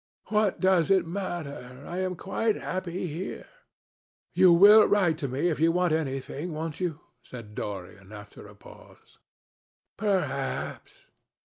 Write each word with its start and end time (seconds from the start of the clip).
What 0.29 0.59
does 0.59 0.89
it 0.89 1.05
matter? 1.05 1.83
I 1.85 1.99
am 1.99 2.15
quite 2.15 2.55
happy 2.55 3.05
here." 3.05 3.45
"You 4.33 4.51
will 4.51 4.87
write 4.87 5.19
to 5.19 5.27
me 5.27 5.49
if 5.49 5.59
you 5.59 5.71
want 5.71 5.93
anything, 5.93 6.53
won't 6.53 6.79
you?" 6.79 7.01
said 7.21 7.53
Dorian, 7.53 8.11
after 8.11 8.47
a 8.47 8.55
pause. 8.55 9.19
"Perhaps." 9.97 11.05